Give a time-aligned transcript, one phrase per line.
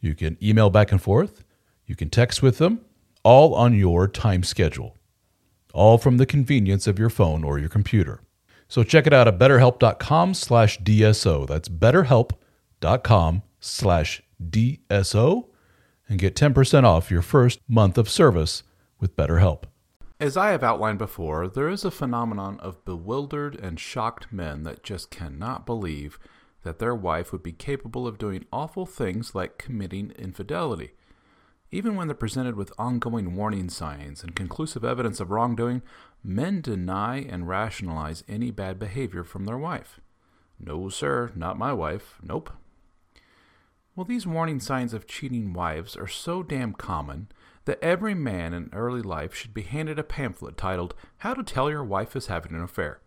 [0.00, 1.44] You can email back and forth.
[1.86, 2.80] You can text with them,
[3.22, 4.96] all on your time schedule,
[5.72, 8.20] all from the convenience of your phone or your computer.
[8.68, 11.46] So check it out at betterhelp.com slash DSO.
[11.46, 15.48] That's betterhelp.com slash DSO
[16.08, 18.62] and get 10% off your first month of service
[18.98, 19.64] with BetterHelp.
[20.18, 24.82] As I have outlined before, there is a phenomenon of bewildered and shocked men that
[24.82, 26.18] just cannot believe
[26.66, 30.92] that their wife would be capable of doing awful things like committing infidelity.
[31.70, 35.82] Even when they're presented with ongoing warning signs and conclusive evidence of wrongdoing,
[36.24, 40.00] men deny and rationalize any bad behavior from their wife.
[40.58, 42.18] No, sir, not my wife.
[42.20, 42.50] Nope.
[43.94, 47.28] Well, these warning signs of cheating wives are so damn common
[47.64, 51.70] that every man in early life should be handed a pamphlet titled How to Tell
[51.70, 53.00] Your Wife is Having an Affair.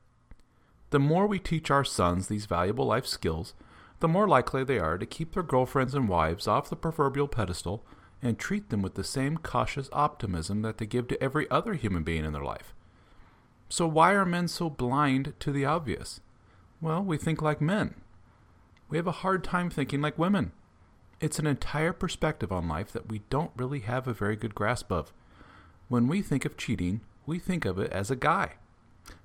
[0.92, 3.54] The more we teach our sons these valuable life skills,
[4.00, 7.84] the more likely they are to keep their girlfriends and wives off the proverbial pedestal
[8.22, 12.04] and treat them with the same cautious optimism that they give to every other human
[12.04, 12.74] being in their life.
[13.70, 16.22] So, why are men so blind to the obvious?
[16.82, 17.96] Well, we think like men.
[18.90, 20.54] We have a hard time thinking like women.
[21.20, 24.92] It's an entire perspective on life that we don't really have a very good grasp
[24.92, 25.14] of.
[25.88, 28.54] When we think of cheating, we think of it as a guy.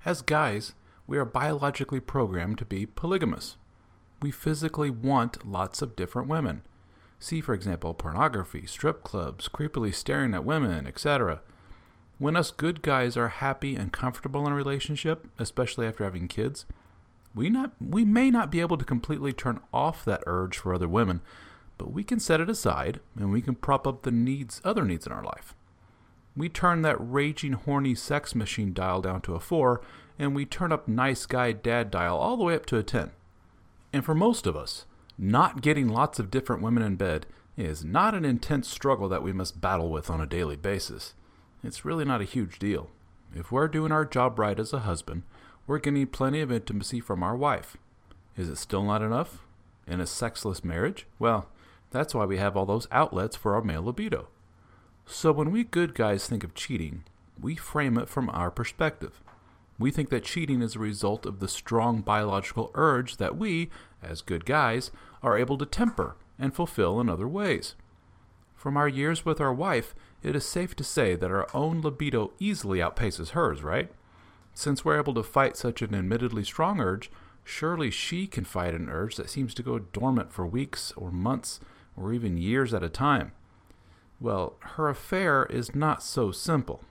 [0.05, 0.73] As guys,
[1.07, 3.57] we are biologically programmed to be polygamous.
[4.21, 6.63] We physically want lots of different women.
[7.19, 11.41] See, for example, pornography, strip clubs, creepily staring at women, etc.
[12.17, 16.65] When us good guys are happy and comfortable in a relationship, especially after having kids,
[17.33, 20.87] we not we may not be able to completely turn off that urge for other
[20.87, 21.21] women,
[21.77, 25.05] but we can set it aside and we can prop up the needs other needs
[25.05, 25.53] in our life.
[26.35, 29.81] We turn that raging horny sex machine dial down to a 4
[30.17, 33.11] and we turn up nice guy dad dial all the way up to a 10.
[33.93, 34.85] And for most of us,
[35.17, 37.25] not getting lots of different women in bed
[37.57, 41.13] is not an intense struggle that we must battle with on a daily basis
[41.65, 42.89] it's really not a huge deal.
[43.33, 45.23] If we're doing our job right as a husband,
[45.67, 47.75] we're getting plenty of intimacy from our wife.
[48.37, 49.39] Is it still not enough?
[49.87, 51.07] In a sexless marriage?
[51.17, 51.49] Well,
[51.91, 54.27] that's why we have all those outlets for our male libido.
[55.05, 57.03] So when we good guys think of cheating,
[57.39, 59.21] we frame it from our perspective.
[59.77, 63.69] We think that cheating is a result of the strong biological urge that we,
[64.01, 64.89] as good guys,
[65.21, 67.75] are able to temper and fulfill in other ways.
[68.55, 72.31] From our years with our wife, it is safe to say that our own libido
[72.39, 73.91] easily outpaces hers, right?
[74.53, 77.11] Since we're able to fight such an admittedly strong urge,
[77.43, 81.59] surely she can fight an urge that seems to go dormant for weeks or months
[81.95, 83.33] or even years at a time.
[84.19, 86.83] Well, her affair is not so simple.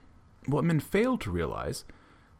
[0.45, 1.85] What men fail to realize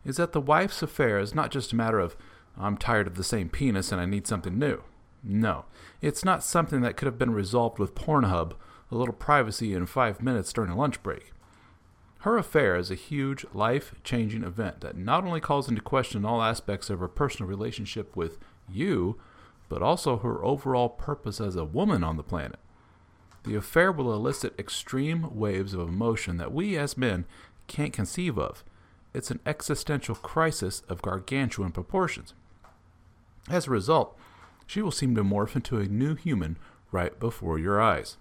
[0.06, 2.16] is that the wife's affair is not just a matter of,
[2.58, 4.84] I'm tired of the same penis and I need something new.
[5.24, 5.66] No,
[6.02, 8.54] it's not something that could have been resolved with Pornhub
[8.92, 11.32] a little privacy in five minutes during a lunch break.
[12.20, 16.42] Her affair is a huge, life changing event that not only calls into question all
[16.42, 18.38] aspects of her personal relationship with
[18.70, 19.20] you,
[19.70, 22.60] but also her overall purpose as a woman on the planet.
[23.46, 27.26] The affair will elicit extreme waves of emotion that we as men
[27.68, 28.64] can't conceive of.
[29.14, 32.34] It's an existential crisis of gargantuan proportions.
[33.50, 34.18] As a result,
[34.66, 36.58] she will seem to morph into a new human
[36.92, 38.18] right before your eyes.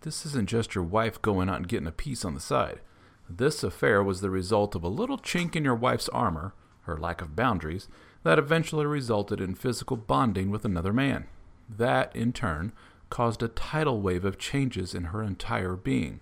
[0.00, 2.80] This isn't just your wife going out and getting a piece on the side.
[3.28, 7.20] This affair was the result of a little chink in your wife's armor, her lack
[7.20, 7.88] of boundaries,
[8.22, 11.26] that eventually resulted in physical bonding with another man.
[11.68, 12.72] That, in turn,
[13.10, 16.20] caused a tidal wave of changes in her entire being.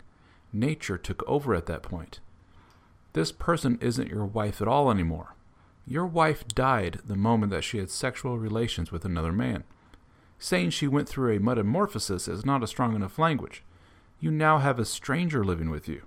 [0.53, 2.21] Nature took over at that point.
[3.12, 5.35] This person isn't your wife at all anymore.
[5.87, 9.65] Your wife died the moment that she had sexual relations with another man.
[10.38, 13.62] Saying she went through a metamorphosis is not a strong enough language.
[14.19, 16.03] you now have a stranger living with you.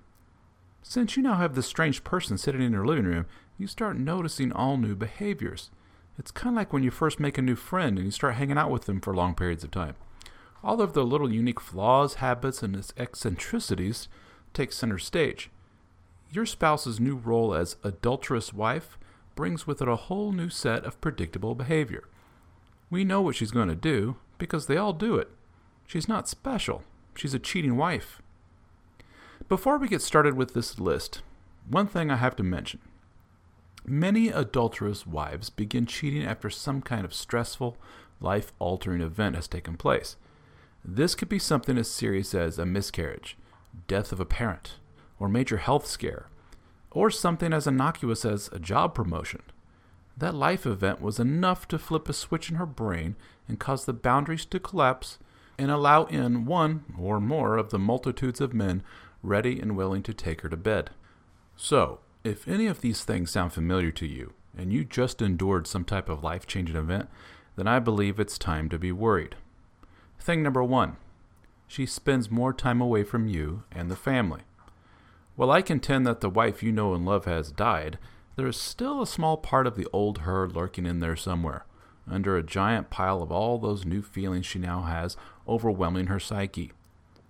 [0.82, 3.28] Since you now have this strange person sitting in your living room,
[3.58, 5.70] you start noticing all new behaviors.
[6.18, 8.58] It's kind of like when you first make a new friend and you start hanging
[8.58, 9.96] out with them for long periods of time.
[10.64, 14.08] All of their little unique flaws, habits, and eccentricities
[14.54, 15.50] take center stage.
[16.32, 18.98] Your spouse's new role as adulterous wife
[19.36, 22.04] brings with it a whole new set of predictable behavior.
[22.90, 25.30] We know what she's going to do because they all do it.
[25.88, 26.84] She's not special.
[27.16, 28.22] She's a cheating wife.
[29.48, 31.22] Before we get started with this list,
[31.68, 32.80] one thing I have to mention.
[33.86, 37.78] Many adulterous wives begin cheating after some kind of stressful,
[38.20, 40.18] life altering event has taken place.
[40.84, 43.38] This could be something as serious as a miscarriage,
[43.88, 44.76] death of a parent,
[45.20, 46.28] or major health scare,
[46.92, 49.42] or something as innocuous as a job promotion.
[50.18, 53.16] That life event was enough to flip a switch in her brain
[53.48, 55.18] and cause the boundaries to collapse
[55.58, 58.82] and allow in one or more of the multitudes of men
[59.22, 60.90] ready and willing to take her to bed.
[61.56, 65.86] So, if any of these things sound familiar to you, and you just endured some
[65.86, 67.10] type of life changing event,
[67.56, 69.36] then I believe it's time to be worried.
[70.20, 70.98] Thing number one
[71.68, 74.42] she spends more time away from you and the family.
[75.36, 78.00] While I contend that the wife you know and love has died,
[78.36, 81.66] there is still a small part of the old her lurking in there somewhere
[82.12, 85.16] under a giant pile of all those new feelings she now has
[85.48, 86.72] overwhelming her psyche.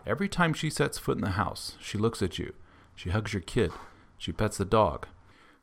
[0.05, 2.53] Every time she sets foot in the house, she looks at you,
[2.95, 3.71] she hugs your kid,
[4.17, 5.07] she pets the dog.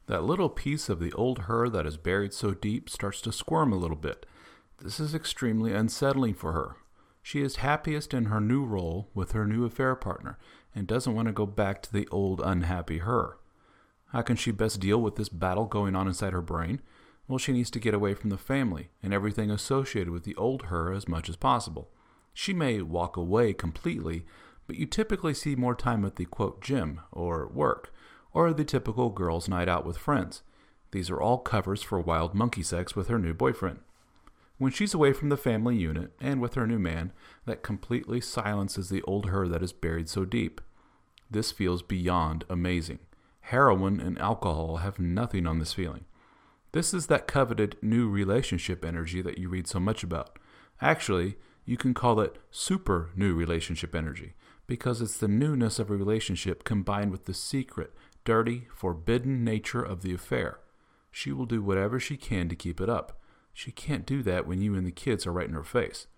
[0.07, 3.73] That little piece of the old her that is buried so deep starts to squirm
[3.73, 4.27] a little bit.
[4.79, 6.77] This is extremely unsettling for her.
[7.27, 10.39] She is happiest in her new role with her new affair partner
[10.77, 13.39] and doesn't want to go back to the old unhappy her.
[14.13, 16.83] How can she best deal with this battle going on inside her brain?
[17.27, 20.67] Well, she needs to get away from the family and everything associated with the old
[20.67, 21.91] her as much as possible.
[22.33, 24.25] She may walk away completely,
[24.69, 27.93] but you typically see more time at the quote gym or work,
[28.33, 30.43] or the typical girls' night out with friends.
[30.93, 33.81] These are all covers for wild monkey sex with her new boyfriend.
[34.59, 37.13] When she's away from the family unit and with her new man,
[37.45, 40.61] that completely silences the old her that is buried so deep.
[41.31, 43.01] This feels beyond amazing.
[43.41, 46.07] Heroin and alcohol have nothing on this feeling.
[46.73, 50.39] This is that coveted new relationship energy that you read so much about.
[50.81, 54.35] Actually, you can call it super new relationship energy
[54.67, 57.93] because it's the newness of a relationship combined with the secret,
[58.25, 60.61] dirty, forbidden nature of the affair.
[61.11, 63.16] She will do whatever she can to keep it up.
[63.57, 66.09] She can't do that when you and the kids are right in her face.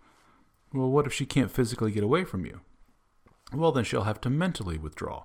[0.75, 2.62] Well, what if she can't physically get away from you?
[3.55, 5.23] Well, then she'll have to mentally withdraw.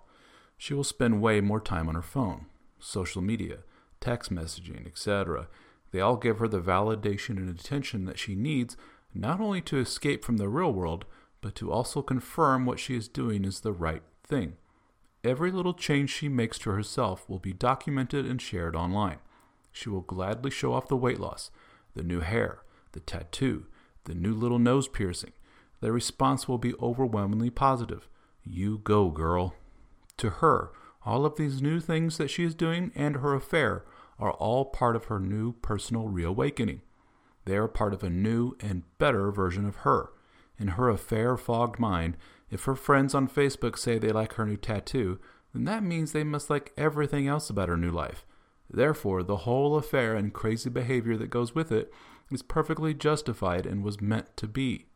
[0.55, 2.45] She will spend way more time on her phone,
[2.77, 3.63] social media,
[3.99, 5.47] text messaging, etc.
[5.89, 8.77] They all give her the validation and attention that she needs
[9.15, 11.05] not only to escape from the real world,
[11.41, 14.53] but to also confirm what she is doing is the right thing.
[15.23, 19.17] Every little change she makes to herself will be documented and shared online.
[19.71, 21.49] She will gladly show off the weight loss,
[21.95, 22.59] the new hair,
[22.93, 23.65] the tattoo,
[24.05, 25.33] the new little nose piercing.
[25.81, 28.07] The response will be overwhelmingly positive.
[28.43, 29.55] You go, girl.
[30.17, 30.71] To her,
[31.05, 33.83] all of these new things that she is doing and her affair
[34.19, 36.81] are all part of her new personal reawakening.
[37.45, 40.11] They are part of a new and better version of her.
[40.57, 42.15] In her affair fogged mind,
[42.49, 45.19] if her friends on Facebook say they like her new tattoo,
[45.53, 48.25] then that means they must like everything else about her new life.
[48.69, 51.93] Therefore, the whole affair and crazy behavior that goes with it
[52.31, 54.87] is perfectly justified and was meant to be.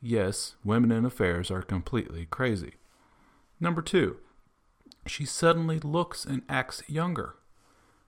[0.00, 2.74] Yes, women in affairs are completely crazy.
[3.60, 4.18] Number two,
[5.06, 7.36] she suddenly looks and acts younger.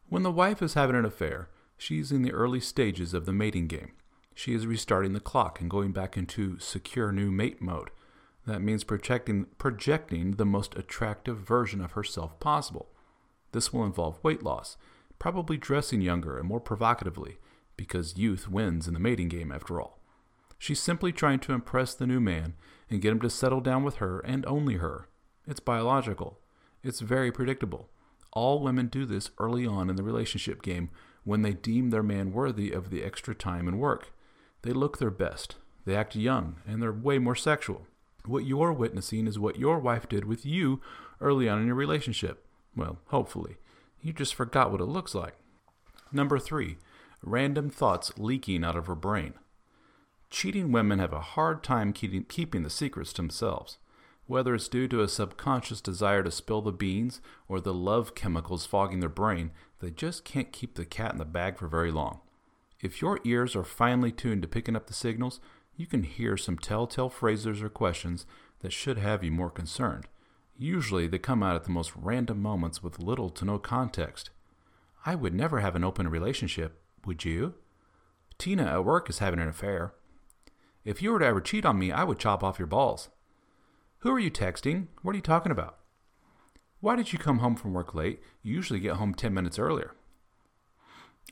[0.08, 3.66] When the wife is having an affair, she's in the early stages of the mating
[3.66, 3.92] game.
[4.34, 7.90] She is restarting the clock and going back into secure new mate mode.
[8.46, 12.88] That means projecting, projecting the most attractive version of herself possible.
[13.52, 14.76] This will involve weight loss,
[15.18, 17.38] probably dressing younger and more provocatively,
[17.76, 20.00] because youth wins in the mating game after all.
[20.58, 22.54] She's simply trying to impress the new man
[22.90, 25.08] and get him to settle down with her and only her.
[25.46, 26.38] It's biological.
[26.82, 27.88] It's very predictable.
[28.32, 30.90] All women do this early on in the relationship game
[31.24, 34.12] when they deem their man worthy of the extra time and work.
[34.62, 37.86] They look their best, they act young, and they're way more sexual.
[38.26, 40.80] What you're witnessing is what your wife did with you
[41.20, 42.46] early on in your relationship.
[42.76, 43.56] Well, hopefully.
[44.00, 45.34] You just forgot what it looks like.
[46.12, 46.78] Number three,
[47.22, 49.34] random thoughts leaking out of her brain.
[50.30, 53.78] Cheating women have a hard time keeping the secrets to themselves.
[54.26, 58.64] Whether it's due to a subconscious desire to spill the beans or the love chemicals
[58.64, 59.50] fogging their brain,
[59.80, 62.20] they just can't keep the cat in the bag for very long.
[62.80, 65.40] If your ears are finely tuned to picking up the signals,
[65.76, 68.24] you can hear some telltale phrases or questions
[68.60, 70.06] that should have you more concerned.
[70.62, 74.28] Usually they come out at the most random moments with little to no context.
[75.06, 77.54] I would never have an open relationship, would you?
[78.36, 79.94] Tina at work is having an affair.
[80.84, 83.08] If you were to ever cheat on me, I would chop off your balls.
[84.00, 84.88] Who are you texting?
[85.00, 85.78] What are you talking about?
[86.80, 88.20] Why did you come home from work late?
[88.42, 89.94] You usually get home 10 minutes earlier.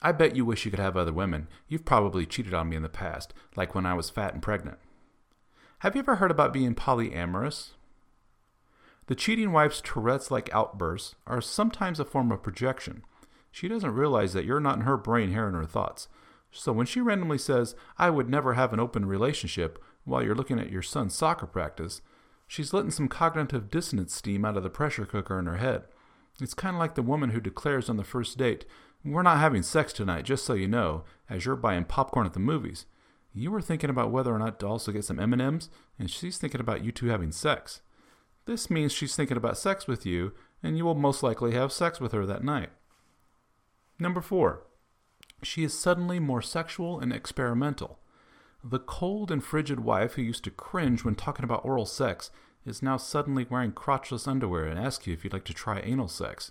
[0.00, 1.48] I bet you wish you could have other women.
[1.68, 4.78] You've probably cheated on me in the past, like when I was fat and pregnant.
[5.80, 7.72] Have you ever heard about being polyamorous?
[9.08, 13.02] The cheating wife's Tourette's like outbursts are sometimes a form of projection.
[13.50, 16.08] She doesn't realize that you're not in her brain hearing her thoughts.
[16.50, 20.60] So when she randomly says, I would never have an open relationship while you're looking
[20.60, 22.02] at your son's soccer practice,
[22.46, 25.84] she's letting some cognitive dissonance steam out of the pressure cooker in her head.
[26.38, 28.66] It's kind of like the woman who declares on the first date,
[29.02, 32.40] We're not having sex tonight, just so you know, as you're buying popcorn at the
[32.40, 32.84] movies.
[33.32, 36.60] You were thinking about whether or not to also get some M&Ms, and she's thinking
[36.60, 37.80] about you two having sex.
[38.48, 42.00] This means she's thinking about sex with you, and you will most likely have sex
[42.00, 42.70] with her that night.
[43.98, 44.62] Number four,
[45.42, 47.98] she is suddenly more sexual and experimental.
[48.64, 52.30] The cold and frigid wife who used to cringe when talking about oral sex
[52.64, 56.08] is now suddenly wearing crotchless underwear and asks you if you'd like to try anal
[56.08, 56.50] sex.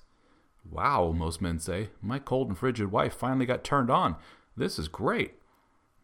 [0.70, 1.90] Wow, most men say.
[2.00, 4.18] My cold and frigid wife finally got turned on.
[4.56, 5.34] This is great.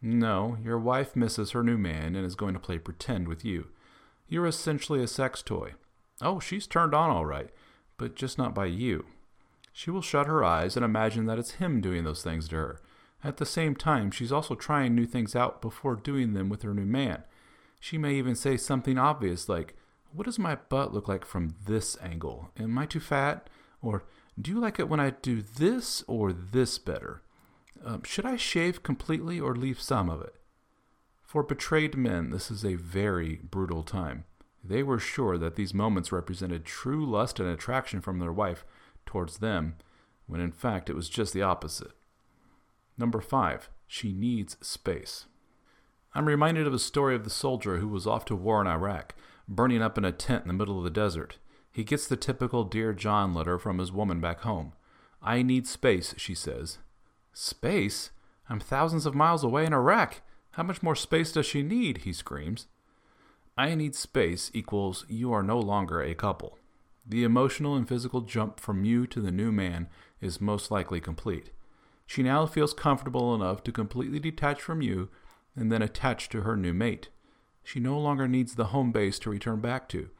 [0.02, 3.68] No, your wife misses her new man and is going to play pretend with you.
[4.26, 5.74] You're essentially a sex toy.
[6.20, 7.50] Oh, she's turned on all right,
[7.96, 9.06] but just not by you.
[9.72, 12.80] She will shut her eyes and imagine that it's him doing those things to her.
[13.24, 16.74] At the same time, she's also trying new things out before doing them with her
[16.74, 17.24] new man.
[17.80, 19.74] She may even say something obvious like,
[20.12, 22.50] What does my butt look like from this angle?
[22.58, 23.48] Am I too fat?
[23.82, 24.04] Or,
[24.40, 27.22] Do you like it when I do this or this better?
[27.84, 30.36] Um, should I shave completely or leave some of it?
[31.22, 34.24] For betrayed men, this is a very brutal time.
[34.66, 38.64] They were sure that these moments represented true lust and attraction from their wife
[39.04, 39.76] towards them,
[40.26, 41.92] when in fact it was just the opposite.
[42.96, 45.26] Number five, she needs space.
[46.14, 49.14] I'm reminded of a story of the soldier who was off to war in Iraq,
[49.46, 51.38] burning up in a tent in the middle of the desert.
[51.70, 54.72] He gets the typical Dear John letter from his woman back home.
[55.20, 56.78] I need space, she says.
[57.32, 58.10] Space?
[58.48, 60.22] I'm thousands of miles away in Iraq.
[60.52, 61.98] How much more space does she need?
[61.98, 62.68] he screams.
[63.56, 66.58] I need space equals you are no longer a couple.
[67.06, 69.88] The emotional and physical jump from you to the new man
[70.20, 71.50] is most likely complete.
[72.06, 75.08] She now feels comfortable enough to completely detach from you
[75.54, 77.10] and then attach to her new mate.
[77.62, 80.10] She no longer needs the home base to return back to.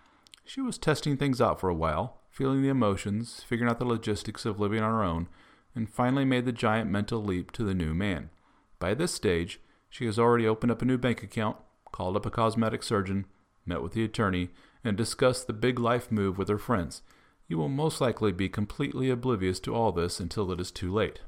[0.45, 4.45] She was testing things out for a while, feeling the emotions, figuring out the logistics
[4.47, 5.29] of living on her own,
[5.75, 8.31] and finally made the giant mental leap to the new man.
[8.79, 11.57] By this stage, she has already opened up a new bank account,
[11.95, 13.25] called up a cosmetic surgeon,
[13.65, 14.51] met with the attorney,
[14.83, 17.03] and discussed the big life move with her friends.
[17.47, 21.21] You will most likely be completely oblivious to all this until it is too late.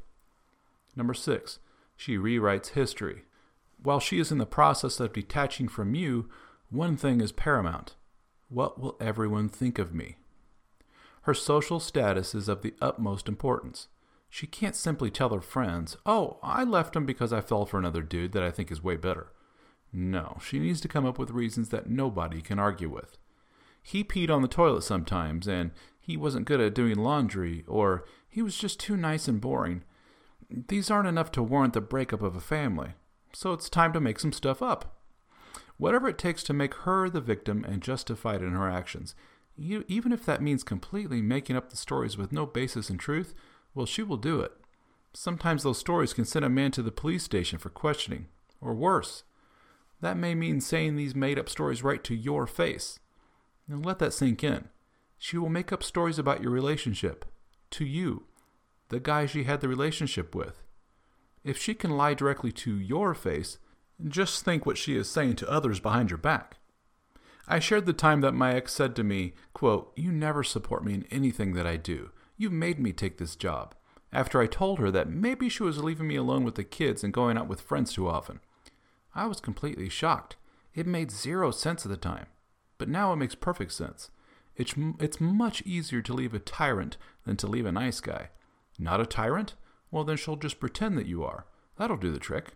[0.96, 1.60] Number six,
[1.94, 3.22] she rewrites history.
[3.80, 6.28] While she is in the process of detaching from you,
[6.68, 7.94] one thing is paramount.
[8.48, 10.16] What will everyone think of me?
[11.22, 13.86] Her social status is of the utmost importance.
[14.28, 18.02] She can't simply tell her friends, Oh, I left him because I fell for another
[18.02, 19.28] dude that I think is way better.
[19.98, 23.16] No, she needs to come up with reasons that nobody can argue with.
[23.82, 28.42] He peed on the toilet sometimes, and he wasn't good at doing laundry, or he
[28.42, 29.84] was just too nice and boring.
[30.50, 32.90] These aren't enough to warrant the breakup of a family,
[33.32, 35.00] so it's time to make some stuff up.
[35.78, 39.14] Whatever it takes to make her the victim and justified in her actions,
[39.56, 43.32] even if that means completely making up the stories with no basis in truth,
[43.74, 44.52] well, she will do it.
[45.14, 48.26] Sometimes those stories can send a man to the police station for questioning,
[48.60, 49.22] or worse,
[50.00, 52.98] that may mean saying these made up stories right to your face.
[53.68, 54.68] Now let that sink in.
[55.18, 57.24] She will make up stories about your relationship.
[57.70, 58.24] To you.
[58.88, 60.62] The guy she had the relationship with.
[61.42, 63.58] If she can lie directly to your face,
[64.06, 66.58] just think what she is saying to others behind your back.
[67.48, 70.94] I shared the time that my ex said to me, quote, You never support me
[70.94, 72.10] in anything that I do.
[72.36, 73.74] You made me take this job.
[74.12, 77.12] After I told her that maybe she was leaving me alone with the kids and
[77.12, 78.40] going out with friends too often.
[79.16, 80.36] I was completely shocked.
[80.74, 82.26] It made zero sense at the time,
[82.76, 84.10] but now it makes perfect sense.
[84.56, 88.28] It's, it's much easier to leave a tyrant than to leave a nice guy.
[88.78, 89.54] Not a tyrant?
[89.90, 91.46] Well, then she'll just pretend that you are.
[91.78, 92.52] That'll do the trick.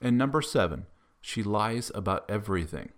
[0.00, 0.86] And number seven,
[1.20, 2.90] she lies about everything.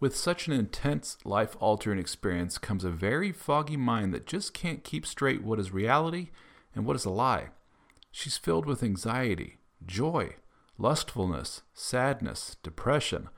[0.00, 4.82] With such an intense, life altering experience comes a very foggy mind that just can't
[4.82, 6.30] keep straight what is reality
[6.74, 7.50] and what is a lie.
[8.10, 10.34] She's filled with anxiety, joy,
[10.82, 13.28] lustfulness, sadness, depression,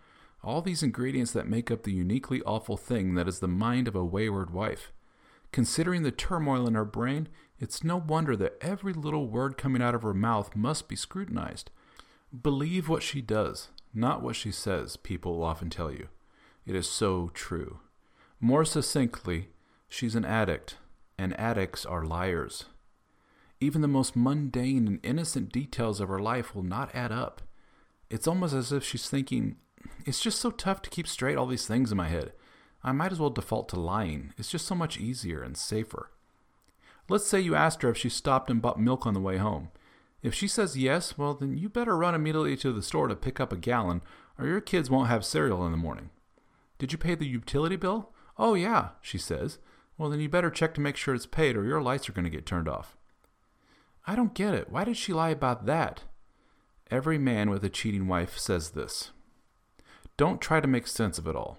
[0.44, 3.96] All these ingredients that make up the uniquely awful thing that is the mind of
[3.96, 4.92] a wayward wife.
[5.52, 9.94] Considering the turmoil in her brain, it's no wonder that every little word coming out
[9.94, 11.70] of her mouth must be scrutinized.
[12.42, 16.08] Believe what she does, not what she says, people will often tell you.
[16.66, 17.78] It is so true.
[18.40, 19.48] More succinctly,
[19.88, 20.76] she's an addict,
[21.16, 22.66] and addicts are liars.
[23.64, 27.40] Even the most mundane and innocent details of her life will not add up.
[28.10, 29.56] It's almost as if she's thinking,
[30.04, 32.32] it's just so tough to keep straight all these things in my head.
[32.82, 34.34] I might as well default to lying.
[34.36, 36.10] It's just so much easier and safer.
[37.08, 39.70] Let's say you asked her if she stopped and bought milk on the way home.
[40.22, 43.40] If she says yes, well, then you better run immediately to the store to pick
[43.40, 44.02] up a gallon,
[44.38, 46.10] or your kids won't have cereal in the morning.
[46.76, 48.10] Did you pay the utility bill?
[48.36, 49.56] Oh, yeah, she says.
[49.96, 52.24] Well, then you better check to make sure it's paid, or your lights are going
[52.24, 52.94] to get turned off.
[54.06, 54.70] I don't get it.
[54.70, 56.02] Why did she lie about that?
[56.90, 59.10] Every man with a cheating wife says this.
[60.16, 61.58] Don't try to make sense of it all.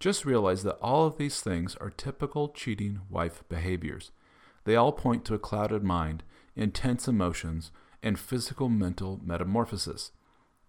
[0.00, 4.10] Just realize that all of these things are typical cheating wife behaviors.
[4.64, 6.22] They all point to a clouded mind,
[6.54, 7.70] intense emotions,
[8.02, 10.12] and physical mental metamorphosis.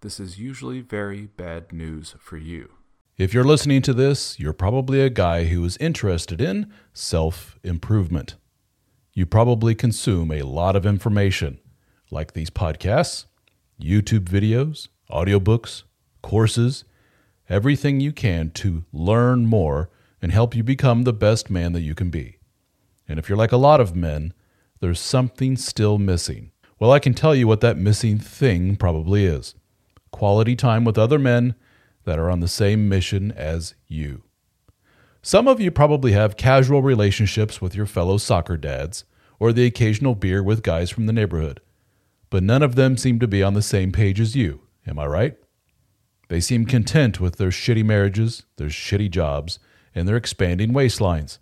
[0.01, 2.70] This is usually very bad news for you.
[3.18, 8.36] If you're listening to this, you're probably a guy who is interested in self improvement.
[9.20, 11.60] You probably consume a lot of information,
[12.10, 13.26] like these podcasts,
[13.78, 15.84] YouTube videos, audiobooks,
[16.22, 16.86] courses,
[17.50, 19.90] everything you can to learn more
[20.22, 22.38] and help you become the best man that you can be.
[23.10, 24.34] And if you're like a lot of men,
[24.80, 26.52] there's something still missing.
[26.80, 29.54] Well, I can tell you what that missing thing probably is
[30.12, 31.56] quality time with other men
[32.06, 34.24] that are on the same mission as you.
[35.22, 39.04] Some of you probably have casual relationships with your fellow soccer dads
[39.39, 41.62] or the occasional beer with guys from the neighborhood,
[42.29, 44.62] but none of them seem to be on the same page as you.
[44.86, 45.38] Am I right?
[46.27, 49.60] They seem content with their shitty marriages, their shitty jobs,
[49.96, 51.39] and their expanding waistlines.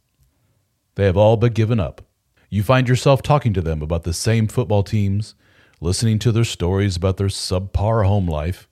[0.95, 2.01] They have all but given up.
[2.49, 5.35] You find yourself talking to them about the same football teams,
[5.81, 8.69] listening to their stories about their subpar home life,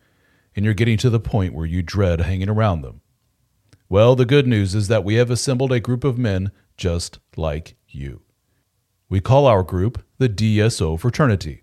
[0.55, 3.01] and you're getting to the point where you dread hanging around them.
[3.89, 7.75] Well, the good news is that we have assembled a group of men just like
[7.87, 8.21] you.
[9.15, 11.61] We call our group the DSO Fraternity.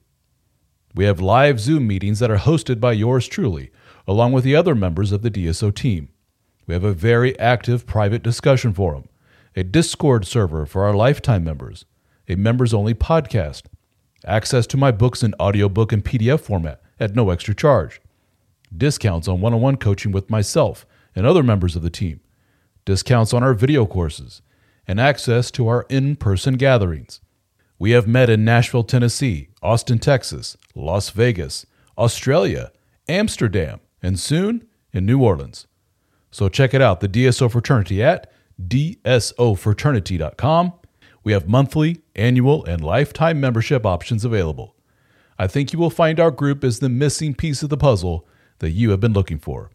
[0.94, 3.70] We have live Zoom meetings that are hosted by yours truly,
[4.08, 6.08] along with the other members of the DSO team.
[6.66, 9.06] We have a very active private discussion forum,
[9.54, 11.84] a Discord server for our lifetime members,
[12.26, 13.64] a members only podcast,
[14.24, 18.00] access to my books in audiobook and PDF format at no extra charge,
[18.74, 22.20] discounts on one on one coaching with myself and other members of the team,
[22.86, 24.40] discounts on our video courses,
[24.88, 27.20] and access to our in person gatherings.
[27.82, 31.66] We have met in Nashville, Tennessee, Austin, Texas, Las Vegas,
[31.98, 32.70] Australia,
[33.08, 35.66] Amsterdam, and soon in New Orleans.
[36.30, 38.30] So check it out, the DSO Fraternity at
[38.64, 40.72] dsofraternity.com.
[41.24, 44.76] We have monthly, annual, and lifetime membership options available.
[45.36, 48.28] I think you will find our group is the missing piece of the puzzle
[48.60, 49.72] that you have been looking for.